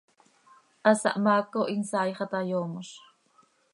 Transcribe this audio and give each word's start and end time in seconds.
Hasahmaaco 0.91 1.65
hin 1.71 1.83
saai 1.91 2.17
xah 2.21 2.29
ta 2.33 2.39
yoomoz. 2.49 2.89